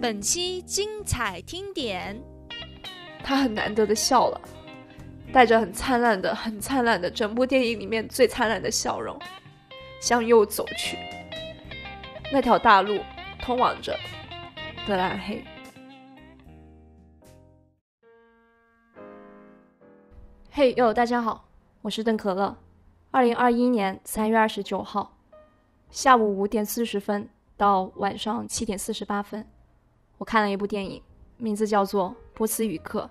[0.00, 2.16] 本期精彩听点，
[3.24, 4.40] 他很难得的笑了，
[5.32, 9.18] 带着很灿烂的、很灿烂的整部电影里面最灿烂的笑容，
[10.00, 10.96] 向右走去。
[12.32, 13.00] 那条大路
[13.40, 13.98] 通往着
[14.86, 15.44] 德兰黑。
[20.52, 21.48] 嘿哟，大家好，
[21.82, 22.56] 我是邓可乐。
[23.10, 25.18] 二零二一年三月二十九号
[25.90, 29.44] 下午五点四十分到晚上七点四十八分。
[30.18, 31.02] 我看了一部电影，
[31.36, 33.08] 名字叫做《波斯语课》。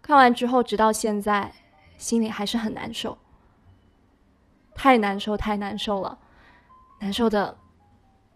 [0.00, 1.52] 看完之后，直到现在，
[1.98, 3.18] 心里还是很难受，
[4.74, 6.18] 太难受，太难受了，
[7.00, 7.58] 难受的，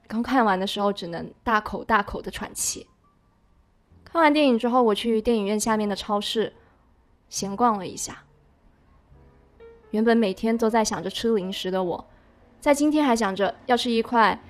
[0.09, 2.89] 刚看完的时候只能大口大口的喘气。
[4.05, 6.53] 看完电影之后，我去电影院下面的超市
[7.29, 8.25] 闲逛了一下。
[9.93, 12.09] 原本每天都在想着吃零食的我，
[12.61, 14.41] 在今天还想着要吃一块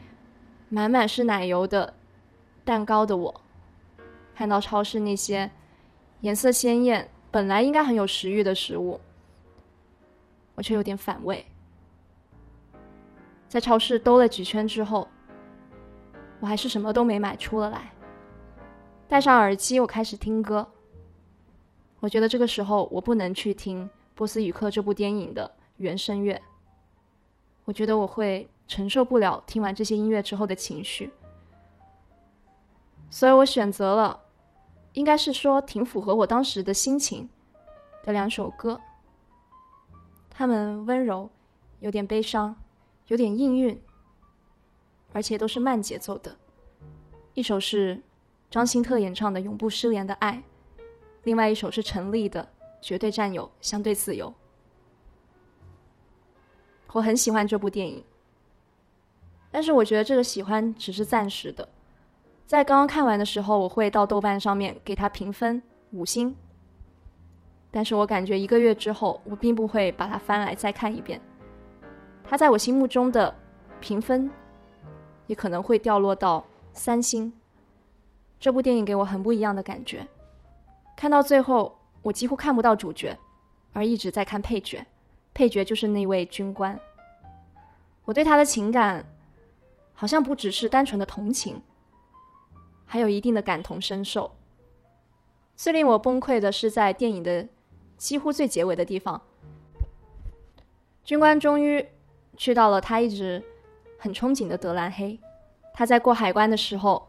[0.70, 1.92] 满满是奶油的。
[2.66, 3.41] 蛋糕的我，
[4.34, 5.48] 看到超市那些
[6.22, 9.00] 颜色鲜艳、本来应该很有食欲的食物，
[10.56, 11.47] 我却有点反胃。
[13.48, 15.06] 在超市兜了几圈之后，
[16.41, 17.92] 我还是什么都没买出了来。
[19.06, 20.67] 戴上耳机，我开始听歌。
[22.00, 26.42] 我觉得这个时候我不能去听《波斯语课》这部电影的原声乐，
[27.64, 31.12] 我觉得我会承受不了听完这些音乐之后的情绪。
[33.09, 34.25] 所以我选择了，
[34.93, 37.29] 应该是说挺符合我当时的心情
[38.03, 38.81] 的两首歌。
[40.29, 41.31] 他们温柔，
[41.81, 42.57] 有点悲伤，
[43.07, 43.81] 有点应韵，
[45.12, 46.37] 而且都是慢节奏的。
[47.33, 48.03] 一首是
[48.51, 50.43] 张新特演唱的《永不失联的爱》，
[51.23, 52.43] 另外一首是陈粒的
[52.83, 54.29] 《绝对占有，相对自由》。
[56.93, 58.05] 我很喜欢这部电影，
[59.51, 61.69] 但是我觉得这个喜欢只是暂时的。
[62.47, 66.34] 在刚刚看完的时候，我会到豆瓣上面给他评分五星。
[67.72, 71.21] 但是我感觉一个月之后，我并不会把它翻来再看一遍。
[72.25, 73.34] 它在我心目中的
[73.81, 74.31] 评分
[75.26, 77.32] 也可能会掉落到三星。
[78.38, 80.06] 这部电影给我很不一样的感觉。
[80.97, 83.19] 看到最后，我几乎看不到主角，
[83.72, 84.87] 而一直在看配角。
[85.34, 86.78] 配角就是那位军官。
[88.04, 89.04] 我对他的情感，
[89.92, 91.60] 好像不只是单纯的同情。
[92.86, 94.32] 还有一定的感同身受。
[95.54, 97.48] 最令我崩溃的是，在电影的
[97.97, 99.20] 几乎最结尾的地方，
[101.04, 101.86] 军官终于
[102.36, 103.42] 去到了他一直
[103.98, 105.19] 很憧憬的德兰黑。
[105.72, 107.08] 他在过海关的时候，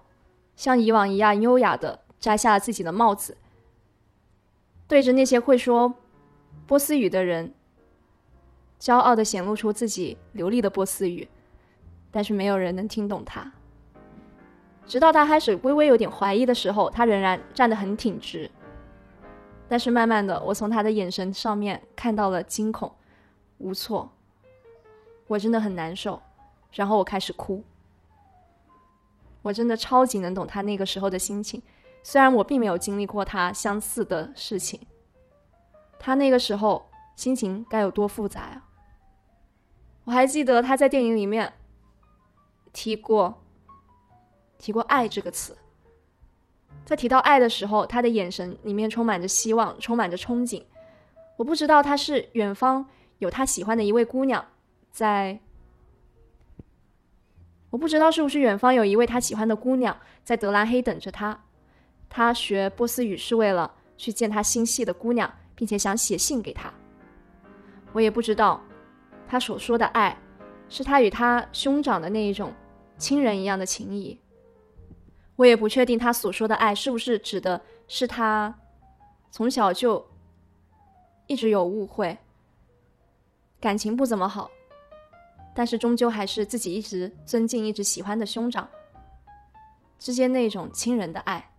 [0.55, 3.37] 像以往一样优雅的摘下了自己的帽子，
[4.87, 5.95] 对着那些会说
[6.65, 7.53] 波斯语的人，
[8.79, 11.27] 骄傲的显露出自己流利的波斯语，
[12.11, 13.53] 但是没有人能听懂他。
[14.87, 18.49] 直到他开始微微有点怀疑的时候，他仍然站得很挺直。
[19.67, 22.89] 但是慢慢的，我从他的眼神上面看到了惊恐、
[23.57, 24.09] 无措。
[25.27, 26.21] 我真的很难受，
[26.71, 27.61] 然后我开始哭。
[29.41, 31.61] 我真的超级能懂他那个时候的心情，
[32.01, 34.79] 虽然我并没有经历过他相似的事情。
[35.99, 38.63] 他那个时候心情该有多复杂呀！
[40.05, 41.51] 我还记得他在电影里面
[42.71, 43.43] 提过。
[44.57, 45.57] 提过“爱”这个词，
[46.85, 50.63] 在提到爱的时候，他的眼神里面充满着希望，充满着憧憬。
[51.37, 52.87] 我不知道他是远方
[53.19, 54.45] 有他喜欢的一位姑娘
[54.91, 55.39] 在，
[57.69, 61.43] 我不知道是不是远方有一位他喜欢的姑娘在德兰黑等着他。
[62.09, 66.73] 他学波斯语是为了去见他心系的姑娘，并且想写信给她。
[67.91, 68.61] 我也不知道
[69.27, 70.17] 他所说的爱，
[70.69, 72.53] 是他与他兄长的那一种
[72.97, 74.19] 亲人一样的情谊。
[75.37, 78.59] 我也不确定他所说的爱是不是指的是他
[79.29, 80.07] 从小就
[81.27, 82.17] 一直有误会，
[83.59, 84.49] 感情不怎么好，
[85.53, 88.67] 但是终究还是自己一直尊敬、一直喜欢的兄长
[89.99, 91.51] 之间那种亲人的爱。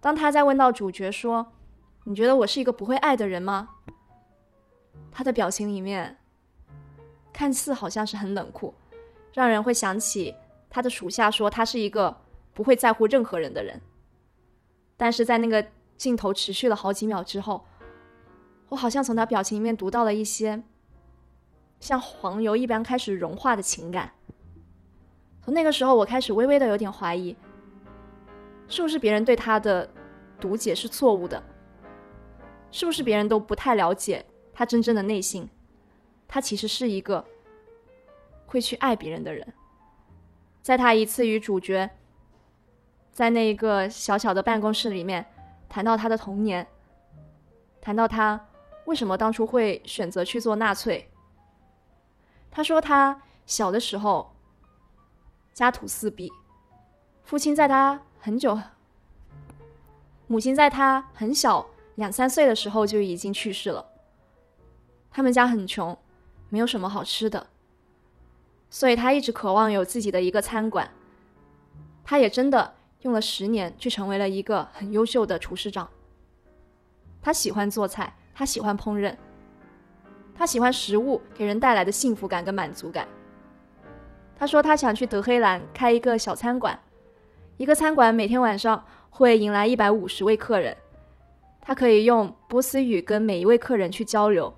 [0.00, 1.52] 当他在问到主角说
[2.04, 3.68] ：“你觉得我是一个不会爱的人吗？”
[5.12, 6.18] 他的表情里面
[7.32, 8.74] 看似好像是很冷酷，
[9.32, 10.34] 让人会想起
[10.68, 12.23] 他的属下说他是一个。
[12.54, 13.82] 不会在乎任何人的人，
[14.96, 15.66] 但是在那个
[15.96, 17.66] 镜头持续了好几秒之后，
[18.68, 20.62] 我好像从他表情里面读到了一些
[21.80, 24.12] 像黄油一般开始融化的情感。
[25.42, 27.36] 从那个时候，我开始微微的有点怀疑，
[28.68, 29.90] 是不是别人对他的
[30.38, 31.42] 读解是错误的？
[32.70, 35.48] 是不是别人都不太了解他真正的内心？
[36.28, 37.24] 他其实是一个
[38.46, 39.52] 会去爱别人的人。
[40.62, 41.90] 在他一次与主角。
[43.14, 45.24] 在那一个小小的办公室里面
[45.68, 46.66] 谈到他的童年，
[47.80, 48.48] 谈到他
[48.86, 51.08] 为什么当初会选择去做纳粹。
[52.50, 54.34] 他说他小的时候
[55.52, 56.32] 家徒四壁，
[57.22, 58.58] 父亲在他很久，
[60.26, 61.64] 母亲在他很小
[61.94, 63.86] 两三岁的时候就已经去世了。
[65.12, 65.96] 他们家很穷，
[66.48, 67.46] 没有什么好吃的，
[68.68, 70.90] 所以他一直渴望有自己的一个餐馆。
[72.02, 72.74] 他也真的
[73.04, 75.88] 用了十年，去成为了一个很优秀的厨师长。
[77.20, 79.14] 他喜欢做菜，他喜欢烹饪。
[80.34, 83.06] 他喜欢食物给人带来的幸福感跟满足感。
[84.36, 86.78] 他说他想去德黑兰开一个小餐馆，
[87.56, 90.76] 一个餐馆每天晚上会迎来一百五十位客人，
[91.60, 94.52] 他可以用波斯语跟每一位客人去交流，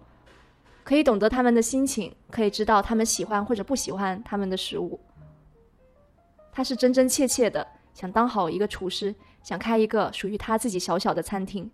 [0.85, 5.01] 可以懂得他们的心情，可以知道他们喜欢或者不喜欢他们的食物。
[6.53, 7.67] 他是真真切切的
[7.97, 9.13] 想当好一个厨师，
[9.43, 11.69] 想开一个属于他自己小小的餐厅。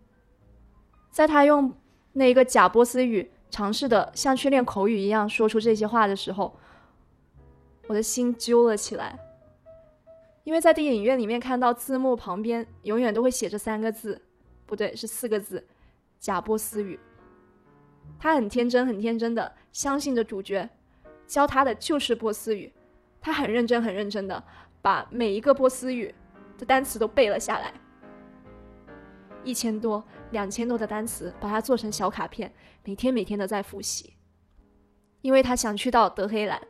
[1.11, 1.75] 在他用
[2.15, 3.31] 那一个假波斯语。
[3.53, 6.59] 尝试的像去练口语一样说出这些话的时候，
[7.87, 9.19] 我的心揪了起来。
[10.43, 14.23] 因为在电影院里面看到字幕旁边永远都会写着三个字，
[14.65, 15.67] 不对，是四个字，
[16.19, 16.99] 假波斯语。
[18.19, 20.67] 他很天真，很天真的相信着主角
[21.27, 22.73] 教他的就是波斯语，
[23.21, 24.43] 他很认真，很认真的
[24.82, 26.14] 把每一个波斯语
[26.58, 27.73] 的单词都背了下来。
[29.44, 32.52] 一千多、两千多的单词，把它做成小卡片，
[32.84, 34.14] 每天每天的在复习。
[35.20, 36.61] 因为他想去到德黑兰，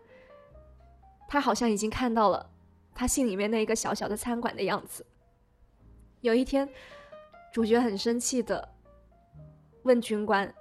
[1.26, 2.50] 他好像已经看到了
[2.94, 5.06] 他心里面那一个小小的餐馆的样子。
[6.20, 6.69] 有一天，
[7.53, 8.75] 主角很生气的
[9.85, 10.55] 问军官：“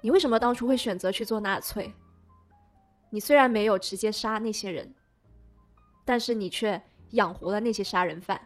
[0.00, 1.92] 你为什么当初会选择去做纳粹？
[3.10, 4.94] 你虽然没有直接杀那些人，
[6.04, 6.82] 但是你却
[7.14, 8.40] 养活了那些杀人犯。”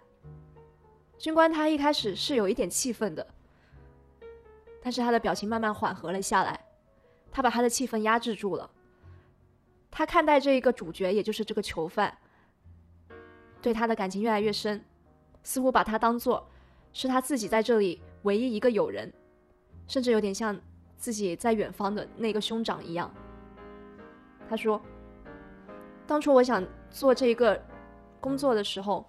[1.18, 3.26] 军官他一开始是有一点气愤的，
[4.80, 6.64] 但是他的表情慢慢缓和了下来，
[7.32, 8.70] 他把他的气氛压制住了。
[9.90, 12.16] 他看待这一个主角，也就是这个囚犯，
[13.60, 14.84] 对他的感情越来越深，
[15.42, 16.48] 似乎把他当做
[16.92, 19.12] 是他自己在这里唯一一个友人，
[19.88, 20.56] 甚至有点像
[20.96, 23.12] 自己在远方的那个兄长一样。
[24.48, 24.80] 他说
[26.06, 27.60] ：“当初我想做这一个
[28.20, 29.04] 工作的时候，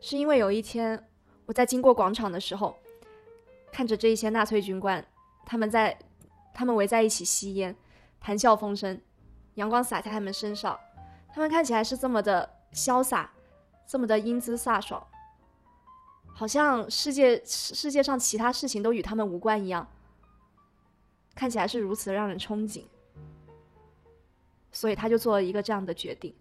[0.00, 1.04] 是因为有一天。”
[1.48, 2.76] 我在经过广场的时候，
[3.72, 5.02] 看着这一些纳粹军官，
[5.46, 5.98] 他们在，
[6.52, 7.74] 他们围在一起吸烟，
[8.20, 9.00] 谈笑风生，
[9.54, 10.78] 阳光洒在他们身上，
[11.32, 13.32] 他们看起来是这么的潇洒，
[13.86, 15.02] 这么的英姿飒爽，
[16.34, 19.88] 好像世界世界上其他事情都与他们无关一样，
[21.34, 22.84] 看起来是如此让人憧憬，
[24.70, 26.34] 所以他就做了一个这样的决定。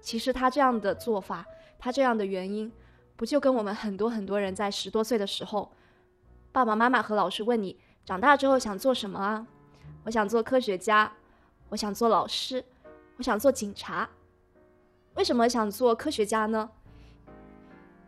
[0.00, 1.46] 其实他这样的做法，
[1.78, 2.70] 他这样的原因。
[3.16, 5.72] 不就跟我们很多很多人在十多岁的时候，
[6.52, 9.44] 爸爸妈妈和老师问你长大之后想做什么啊？
[10.04, 11.12] 我想做科学家，
[11.70, 12.64] 我想做老师，
[13.16, 14.08] 我想做警察。
[15.14, 16.70] 为什么想做科学家呢？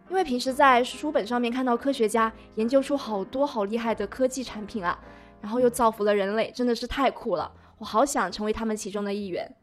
[0.09, 4.97] 因为平时在书本上面看到科学家研究出好多好厉害的科技产品啊，
[5.41, 7.53] 然后又造福了人类，真的是太酷了！
[7.79, 9.57] 我好想成为他们其中的一员。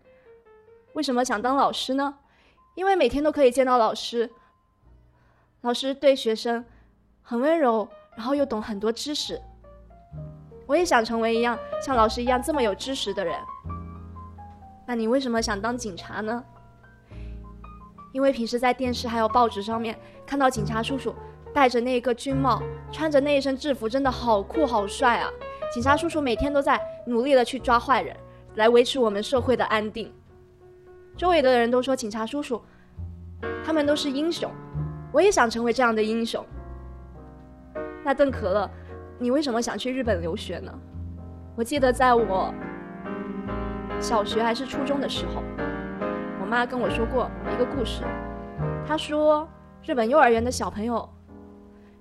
[0.98, 2.16] 为什么想当老师呢？
[2.74, 4.32] 因为每天都可以见到老师。
[5.62, 6.66] 老师对学生
[7.22, 9.40] 很温柔，然后又懂很多知识。
[10.66, 13.40] 我也想成为一样像老师一样这么有知识的人。
[14.88, 16.44] 那你为什么想当警察呢？
[18.12, 21.14] 因为平时在电视还有报纸上面看到警察叔叔
[21.54, 22.60] 戴着那个军帽，
[22.92, 25.30] 穿着那一身制服，真的好酷好帅啊！
[25.72, 28.18] 警察叔叔每天都在努力的去抓坏人，
[28.56, 30.12] 来维持我们社会的安定。
[31.18, 32.62] 周围的人都说警察叔叔，
[33.66, 34.50] 他们都是英雄。
[35.12, 36.46] 我也想成为这样的英雄。
[38.04, 38.70] 那邓可乐，
[39.18, 40.72] 你为什么想去日本留学呢？
[41.56, 42.54] 我记得在我
[44.00, 45.42] 小学还是初中的时候，
[46.40, 48.04] 我妈跟我说过一个故事。
[48.86, 49.50] 她说，
[49.84, 51.10] 日本幼儿园的小朋友，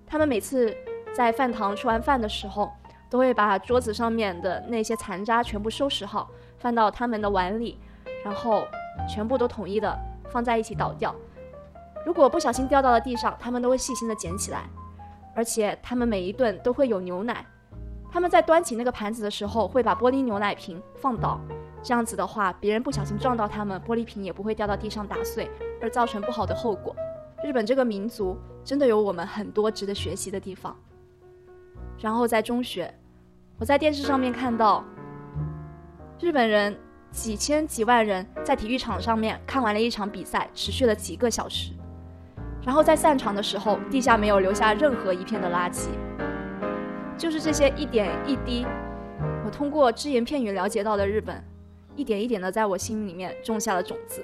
[0.06, 0.76] 他们每次
[1.14, 2.70] 在饭堂吃完饭的时候，
[3.08, 7.80] 都会把桌子上面的那些残渣全部收拾好，放到他们的碗里，
[8.22, 8.66] 然后
[9.08, 9.98] 全部都统一的
[10.28, 11.14] 放在一起倒掉。
[12.04, 14.68] 如果不小心掉到了地上，他们都会细心的捡起来，
[15.34, 17.44] 而且他们每一顿都会有牛奶。
[18.10, 21.38] 他们在端起那个盘子的时候，会把玻璃牛奶瓶放倒，
[21.82, 25.50] 这样子的话，别人不小心撞到他们，玻璃瓶也不会掉到地上打碎，
[25.82, 26.94] 而造成不好的后果。
[27.44, 30.74] 日本这个民族真的有我们很多值得学习的地方。
[31.98, 32.94] 然后在中学，
[33.58, 34.84] 我在电视上面看到，
[36.20, 36.78] 日本人
[37.16, 41.72] 几千几万人在体育场上面看完了一场比赛，持续了几个小时。
[42.62, 45.88] 然后在散场的时候，地下没有留下任何一片的垃圾。
[47.16, 48.66] 就是这些一点一滴，
[49.46, 51.42] 我通过只言片语了解到的日本，
[51.96, 54.22] 一点一点的在我心里面种下了种子。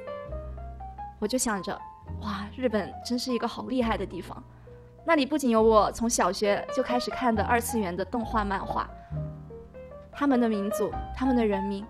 [1.19, 1.73] 我就想着，
[2.21, 4.41] 哇，日本真是一个好厉害的地方。
[5.03, 8.87] 那里不仅有我从小学就开始看的二次元的动画漫画，
[10.13, 11.83] 他们的民族，他们的人民，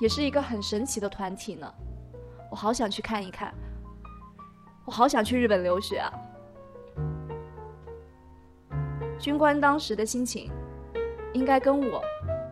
[0.00, 1.72] 也是一个很神奇的团体呢。
[2.50, 3.52] 我好想去看一看，
[4.84, 6.12] 我好想去日本留学啊！
[9.18, 10.50] 军官当时的心情，
[11.32, 12.02] 应该跟我，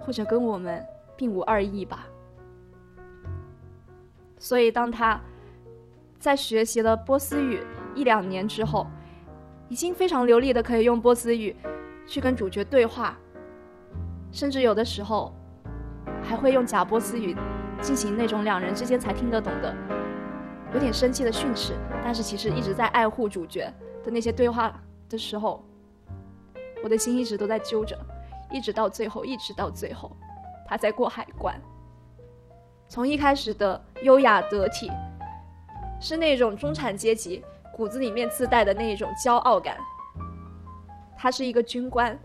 [0.00, 0.84] 或者跟我们
[1.16, 2.06] 并无二异吧。
[4.38, 5.20] 所以，当他
[6.18, 7.62] 在学习了波斯语
[7.94, 8.86] 一两年之后，
[9.68, 11.54] 已经非常流利的可以用波斯语
[12.06, 13.16] 去跟主角对话，
[14.32, 15.32] 甚至有的时候
[16.32, 17.36] 还会用假波斯语
[17.82, 19.76] 进行那种两人之间才听得懂的、
[20.72, 23.70] 有点生气的训斥，但是其实一直在爱护主角
[24.02, 24.74] 的那些对话
[25.10, 25.62] 的时候，
[26.82, 27.98] 我的心一直都在揪着，
[28.50, 30.16] 一直到最后，一直到最后，
[30.66, 31.54] 他在过海关，
[32.88, 34.90] 从一开始的优雅得体，
[36.00, 37.44] 是那种中产阶级。
[37.74, 39.76] 骨子里面自带的那一种骄傲感。
[41.14, 42.18] 他是一个军官，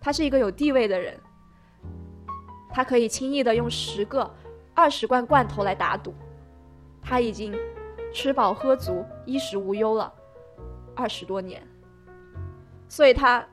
[0.00, 1.18] 他是一个有地位的人，
[2.72, 4.30] 他可以轻易的用十个、
[4.74, 6.14] 二十罐罐头来打赌，
[7.02, 7.54] 他已经
[8.12, 10.12] 吃饱喝足、衣食无忧了
[10.94, 11.66] 二十多年，
[12.88, 13.44] 所以他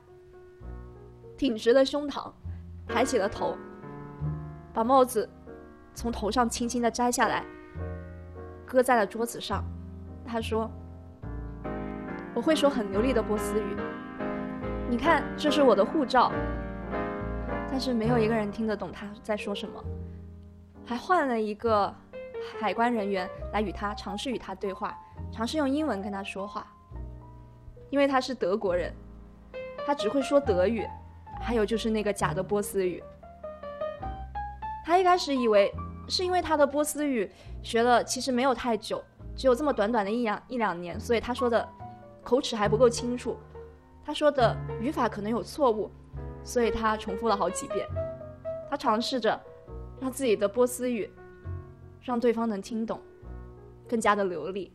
[1.36, 2.32] 挺直了胸膛，
[2.86, 3.56] 抬起了头，
[4.72, 5.28] 把帽子
[5.94, 7.44] 从头上轻轻的摘下来，
[8.64, 9.64] 搁在了桌子上。
[10.24, 10.70] 他说
[12.34, 13.76] ：“我会说很流利的波斯语。
[14.90, 16.30] 你看，这是我的护照。
[17.70, 19.82] 但是没有一个人听得懂他在说什么。
[20.84, 21.94] 还换了一个
[22.60, 24.98] 海关人员来与他尝试与他对话，
[25.30, 26.66] 尝试用英文跟他说话。
[27.90, 28.92] 因为他是德国人，
[29.86, 30.86] 他只会说德语，
[31.40, 33.02] 还有就是那个假的波斯语。
[34.84, 35.72] 他一开始以为
[36.08, 37.30] 是因为他的波斯语
[37.62, 39.02] 学了其实没有太久。”
[39.38, 41.68] 只有这么短短的一两一两年，所以他说的
[42.24, 43.36] 口齿还不够清楚，
[44.04, 45.88] 他说的语法可能有错误，
[46.48, 47.86] 所以他重复了好几遍。
[48.70, 49.38] 他尝试着
[50.00, 51.10] 让自己的波斯语
[52.02, 52.98] 让对方能听懂，
[53.86, 54.72] 更加的流利，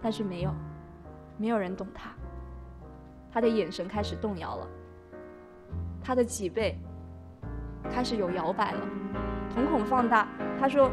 [0.00, 0.54] 但是没有，
[1.36, 2.10] 没有人懂他。
[3.32, 4.68] 他的眼神开始动摇了，
[6.00, 6.78] 他的脊背
[7.90, 8.80] 开始有摇摆了，
[9.52, 10.28] 瞳孔放大。
[10.60, 10.88] 他说。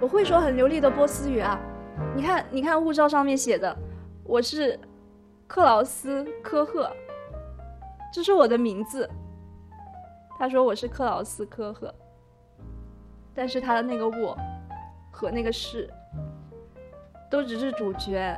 [0.00, 1.58] 我会说很流利的波斯语啊，
[2.14, 3.76] 你看，你看护照上面写的，
[4.22, 4.78] 我是
[5.48, 6.88] 克劳斯科赫，
[8.12, 9.08] 这是我的名字。
[10.38, 11.94] 他说我是克劳斯科赫，
[13.34, 14.36] 但是他的那个我
[15.10, 15.88] 和那个是，
[17.30, 18.36] 都只是主角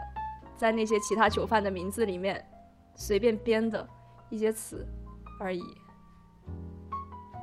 [0.57, 2.45] 在那些其他囚犯的名字里面
[2.95, 3.87] 随便编的
[4.29, 4.87] 一些词
[5.39, 5.63] 而已。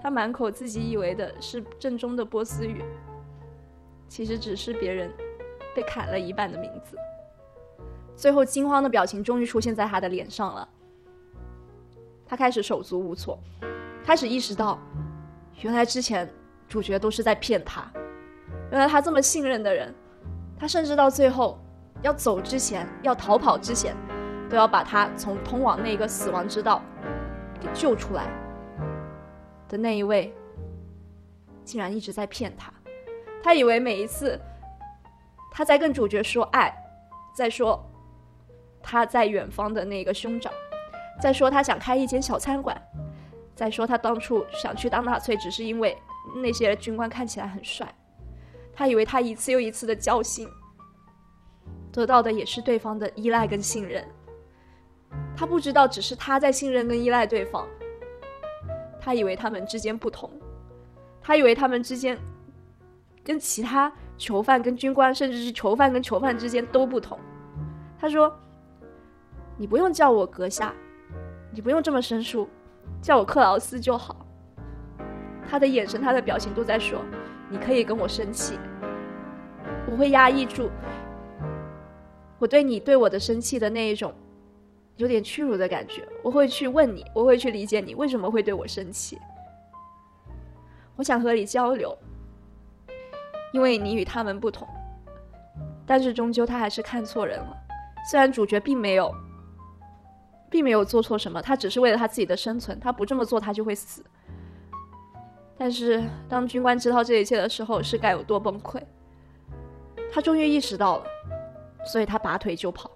[0.01, 2.83] 他满口自己以为的是正宗的波斯语。
[4.09, 5.11] 其实只是别人
[5.75, 6.97] 被砍了一半的名字。
[8.15, 10.69] 最后，惊慌的表情终于出现在他的脸上了。
[12.27, 13.39] 他开始手足无措，
[14.03, 14.77] 开始意识到，
[15.61, 16.29] 原来之前
[16.67, 17.89] 主角都是在骗他。
[18.71, 19.93] 原来他这么信任的人，
[20.59, 21.57] 他甚至到最后
[22.01, 23.95] 要走之前，要逃跑之前，
[24.49, 26.83] 都要把他从通往那个死亡之道
[27.61, 28.25] 给救出来
[29.69, 30.33] 的那一位，
[31.63, 32.73] 竟然一直在骗他。
[33.41, 34.37] 他以为每一次，
[35.49, 36.75] 他在跟主角说爱，
[37.33, 37.81] 在说
[38.83, 40.51] 他在远方的那个兄长，
[41.19, 42.79] 再说他想开一间小餐馆，
[43.55, 45.97] 再说他当初想去当纳粹，只是因为
[46.35, 47.87] 那些军官看起来很帅。
[48.73, 50.47] 他以为他一次又一次的交心，
[51.91, 54.07] 得到的也是对方的依赖跟信任。
[55.35, 57.67] 他不知道，只是他在信任跟依赖对方。
[58.99, 60.29] 他以为他们之间不同，
[61.21, 62.17] 他以为他们之间。
[63.23, 67.19] 跟其他囚犯、跟军官，甚至是囚犯跟囚犯之间都不同。
[67.99, 68.33] 他说
[69.59, 70.73] ：“你不用叫我阁下，
[71.51, 72.47] 你不用这么生疏，
[73.01, 74.25] 叫我克劳斯就好。”
[75.49, 76.99] 他的眼神、他的表情都在说
[77.49, 78.59] ：“你可以跟我生气，
[79.89, 80.69] 我会压抑住
[82.39, 84.13] 我对你对我的生气的那一种
[84.97, 86.07] 有点屈辱的感觉。
[86.21, 89.17] 我会去问你，我会去理解你为什么会对我生气。
[90.95, 91.97] 我想和你交流。”
[93.53, 94.67] 因为你与他们不同，
[95.85, 97.57] 但是终究他还是看错人了。
[98.11, 99.09] 虽然主角并没有，
[100.49, 104.03] 并没有做错什么，他只是为了他自己的生存，他不这么做他就会死。
[105.57, 108.81] 但是当军官知道这一切的时候，是该有多崩溃？
[110.11, 111.05] 他终于意识到了，
[111.85, 112.91] 所以他拔腿就跑。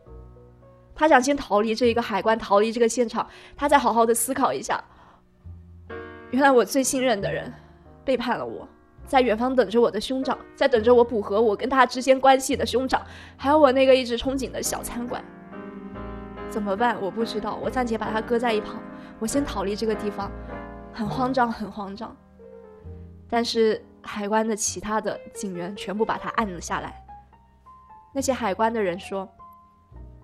[0.94, 4.82] 他想先逃离这一个海关，逃离这个现场，他再好好的思考一下。
[6.30, 7.52] 原来我最信任的人
[8.06, 8.68] 背叛了我，
[9.06, 13.04] 在远方等着我的兄长，在等着我补合我跟他之间关系的兄长，
[13.36, 15.24] 还有我那个一直憧憬的小餐馆。
[16.52, 17.02] 怎么办？
[17.02, 17.56] 我不知道。
[17.56, 18.76] 我暂且把它搁在一旁，
[19.20, 20.30] 我先逃离这个地方。
[20.94, 22.16] 很慌张，很慌张。
[23.30, 27.02] 但是海关的其他的警员全部把他按了下来。
[28.14, 29.28] 那些海关的人说，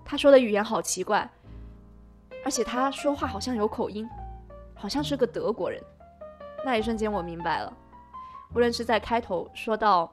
[0.04, 1.26] 他说的语言好奇怪，
[2.44, 4.06] 而且他说话好像有口音，
[4.74, 5.82] 好像是个德国人。
[6.62, 7.72] 那一瞬间，我明白了，
[8.54, 10.12] 无论是在开头说到，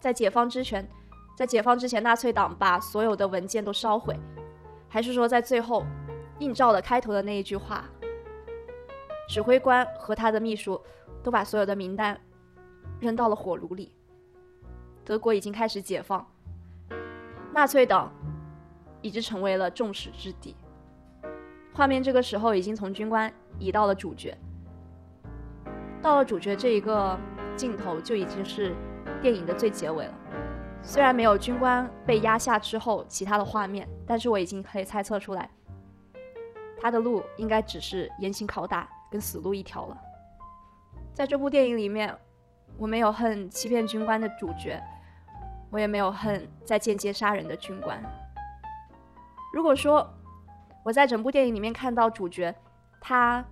[0.00, 0.88] 在解放之前，
[1.36, 4.18] 在解放之前，纳粹党把所有的文件都烧毁，
[4.90, 5.86] 还是说在最后
[6.40, 7.84] 映照了开头的那一句话，
[9.28, 10.78] 指挥官和他的秘书
[11.22, 12.20] 都把所有的名单
[12.98, 13.94] 扔到了火炉里，
[15.04, 16.26] 德国已经开始解放，
[17.54, 18.12] 纳粹党
[19.00, 20.56] 已经成为了众矢之的。
[21.72, 24.36] 画面这个时候已经从军官移到了主角。
[26.02, 27.16] 到了主角这一个
[27.54, 28.74] 镜头，就已经是
[29.22, 30.14] 电影的最结尾了。
[30.82, 35.48] 虽然没有军官被压下之后其他的画面，但是我已经可以猜测出来，
[36.80, 39.96] 他的路应该只是严刑拷打跟死路一条了。
[41.12, 42.16] 在这部电影里面，
[42.76, 44.82] 我没有恨欺骗军官的主角，
[45.70, 48.02] 我也没有恨在间接杀人的军官。
[49.52, 50.08] 如果说
[50.82, 52.54] 我在整部电影里面看到主角，
[53.00, 53.44] 他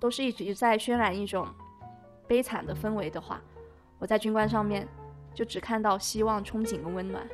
[0.00, 1.46] 都是一直在渲染一种。
[2.26, 3.40] 悲惨的氛围的话，
[3.98, 4.86] 我在军官上面
[5.34, 7.26] 就只看到希望、憧憬跟温暖。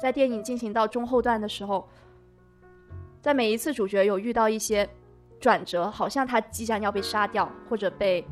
[0.00, 1.88] 在电影进行到中后段的时候，
[3.22, 4.88] 在每一次主角有遇到一些
[5.40, 8.26] 转折，好像他即将要被杀掉或者被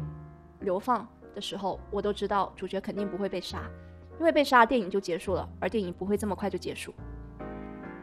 [0.60, 3.62] 流放的时候，我都知道主角肯定不会被杀，
[4.18, 6.92] 因为被杀电影就结束了，而电影不会这么快就结束。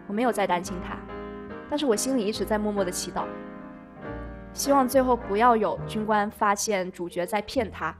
[0.08, 0.98] 我没有再担心他，
[1.70, 3.26] 但是我心里一直在默默的祈祷。
[4.52, 7.96] 希望最后不要有军官发现主角在骗他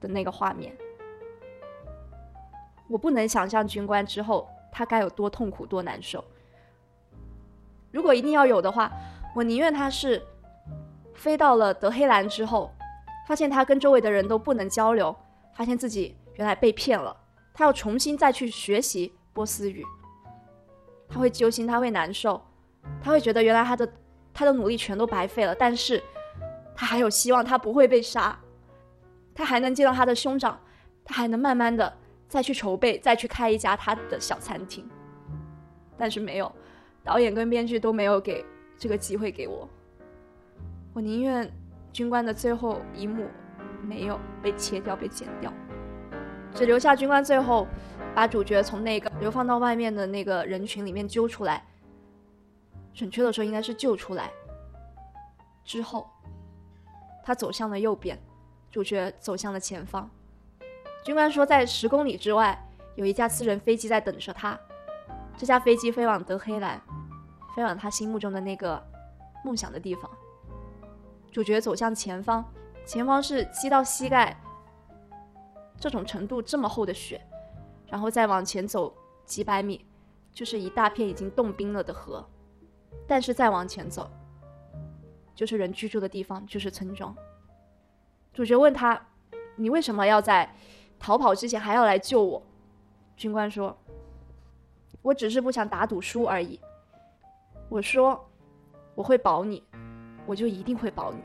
[0.00, 0.76] 的那个画面。
[2.92, 6.22] 我不能想象军官之后他该有多痛苦、多难受。
[7.90, 8.92] 如果一定要有的话，
[9.34, 10.22] 我宁愿他是
[11.14, 12.70] 飞到了德黑兰之后，
[13.26, 15.16] 发现他跟周围的人都不能交流，
[15.54, 17.16] 发现自己原来被骗了，
[17.54, 19.82] 他要重新再去学习波斯语，
[21.08, 22.40] 他会揪心，他会难受，
[23.02, 23.90] 他会觉得原来他的。
[24.34, 26.02] 他的努力全都白费了，但是
[26.74, 28.34] 他还有希望，他不会被杀，
[29.34, 30.58] 他还能见到他的兄长，
[31.04, 31.92] 他还能慢慢的
[32.32, 34.88] 再去筹备，再去开一家他的小餐厅。
[35.98, 36.50] 但是没有，
[37.04, 38.42] 导演跟编剧都没有给
[38.78, 39.68] 这个机会给我。
[40.94, 41.52] 我宁愿
[41.92, 43.28] 军官的最后一幕
[43.82, 45.52] 没有被切掉、被剪掉，
[46.54, 47.68] 只留下军官最后
[48.14, 51.62] 把主角从那个流放到外面的那个人群里面揪出来。
[52.94, 54.30] 准确的说，应该是救出来
[55.66, 56.08] 之后，
[57.22, 58.18] 他走向了右边，
[58.70, 60.10] 主角走向了前方。
[61.02, 62.56] 军官说，在十公里之外
[62.94, 64.58] 有一架私人飞机在等着他。
[65.36, 66.80] 这架飞机飞往德黑兰，
[67.56, 68.80] 飞往他心目中的那个
[69.44, 70.08] 梦想的地方。
[71.32, 72.44] 主角走向前方，
[72.86, 74.38] 前方是积到膝盖
[75.80, 77.20] 这种程度这么厚的雪，
[77.88, 79.84] 然后再往前走几百米，
[80.32, 82.24] 就是一大片已经冻冰了的河。
[83.08, 84.08] 但是再往前走，
[85.34, 87.16] 就是人居住的地方，就是村庄。
[88.32, 89.00] 主角问他
[89.56, 90.54] ：“你为什么要在
[91.02, 92.40] 逃跑之前还要来救我？”
[93.16, 93.76] 军官说
[95.02, 96.58] ：“我只是不想打赌输而已。”
[97.68, 98.28] 我说
[98.94, 99.62] ：“我会保你，
[100.24, 101.18] 我就一定会保你。”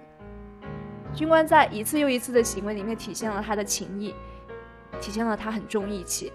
[1.15, 4.13] 军官在一次又一次的行为里面体现了他的情谊，
[4.99, 6.33] 体现了他很重义气。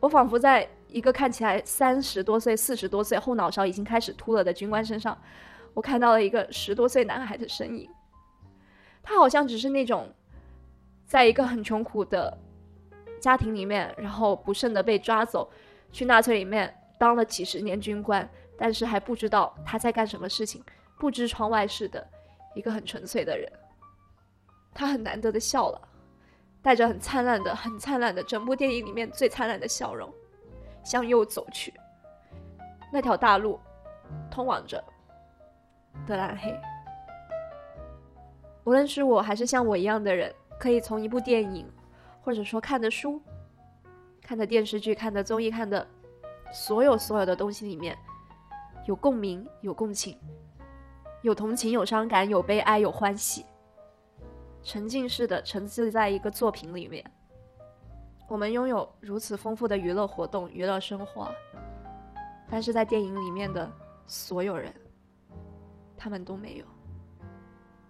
[0.00, 0.68] 我仿佛在。
[0.88, 5.18] 一个看起来三十多岁、四十多岁、后脑勺已经开始秃了的军官身上，
[5.74, 7.90] 我看到了一个十多岁男孩的身影。
[9.02, 10.14] 他好像只是那种，
[11.06, 12.36] 在一个很穷苦的
[13.20, 15.50] 家庭里面，然后不慎的被抓走，
[15.92, 20.62] 去纳粹里面当了几十年军官，但是还不知道他在干什么事情，
[20.98, 22.06] 不知窗外事的
[22.54, 23.50] 一个很纯粹的人。
[24.74, 25.80] 他很难得的笑了，
[26.60, 30.12] 带着很灿烂的、很灿烂的，整部电影里面最灿烂的笑容。
[30.84, 31.74] 向右走去，
[32.92, 33.58] 那条大路
[34.30, 34.80] 通往着
[36.06, 36.56] 德兰黑。
[38.62, 41.66] 无论是我还是像我一样的人，可以从一部电影，
[42.22, 43.20] 或者说看的书、
[44.22, 45.86] 看的电视剧、看的综艺、看的
[46.52, 47.96] 所有所有的东西里面，
[48.86, 50.18] 有共鸣、有共情、
[51.22, 53.44] 有同情、有伤感、有悲哀、有欢喜，
[54.62, 57.04] 沉浸式的沉浸在一个作品里面。
[58.28, 61.32] 我们拥有如此丰富的娱乐活动、娱乐生活，
[62.50, 63.70] 但是在电影里面的
[64.06, 64.74] 所有人，
[65.96, 66.64] 他们都没有。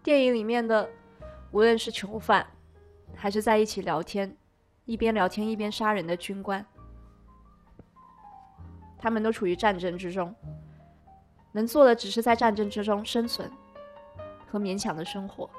[0.02, 0.86] 电影里面的，
[1.52, 2.46] 无论是囚犯，
[3.16, 4.36] 还是在一起聊天，
[4.84, 6.64] 一边聊天一边杀人的军官，
[8.98, 10.32] 他们都处于战争之中，
[11.50, 13.50] 能做的只是在战争之中生存
[14.46, 15.50] 和勉强的生活，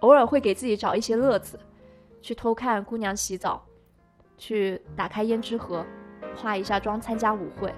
[0.00, 1.58] 偶尔会给自己找一些乐子。
[2.24, 3.66] 去偷看姑娘洗澡，
[4.38, 5.84] 去打开胭脂盒，
[6.36, 7.74] 化一下妆参加舞会，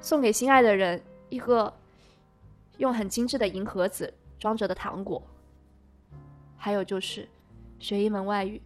[0.00, 1.74] 送给心爱的人一个
[2.78, 5.20] 用很精致的银盒子装着的糖果，
[6.56, 7.28] 还有就是
[7.84, 8.62] 学一门外语，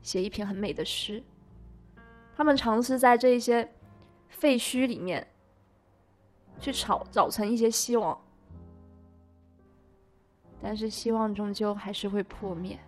[0.00, 1.20] 写一篇很美的诗。
[2.36, 3.68] 他们尝试在这一些
[4.28, 5.26] 废墟里面
[6.60, 8.16] 去找找成一些希望，
[10.62, 12.78] 但是希望终究还是会破灭。